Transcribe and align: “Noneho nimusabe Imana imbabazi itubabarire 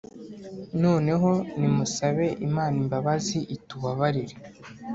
“Noneho 0.83 1.31
nimusabe 1.59 2.25
Imana 2.47 2.75
imbabazi 2.83 3.37
itubabarire 3.55 4.35